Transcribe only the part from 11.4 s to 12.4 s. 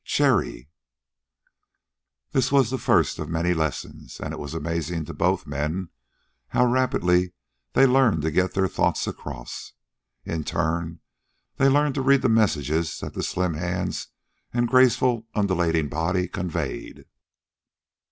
they learned to read the